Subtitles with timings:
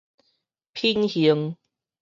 [0.73, 1.55] 品行